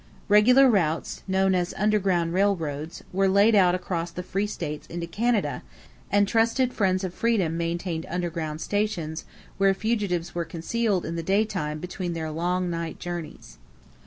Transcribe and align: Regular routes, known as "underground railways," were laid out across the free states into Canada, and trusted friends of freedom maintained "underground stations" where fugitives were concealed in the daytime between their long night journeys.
Regular 0.29 0.67
routes, 0.67 1.21
known 1.27 1.53
as 1.53 1.75
"underground 1.77 2.33
railways," 2.33 3.03
were 3.13 3.27
laid 3.27 3.53
out 3.53 3.75
across 3.75 4.09
the 4.09 4.23
free 4.23 4.47
states 4.47 4.87
into 4.87 5.05
Canada, 5.05 5.61
and 6.11 6.27
trusted 6.27 6.73
friends 6.73 7.03
of 7.03 7.13
freedom 7.13 7.55
maintained 7.55 8.07
"underground 8.09 8.61
stations" 8.61 9.25
where 9.59 9.75
fugitives 9.75 10.33
were 10.33 10.43
concealed 10.43 11.05
in 11.05 11.17
the 11.17 11.21
daytime 11.21 11.77
between 11.77 12.13
their 12.13 12.31
long 12.31 12.67
night 12.67 12.97
journeys. 12.97 13.59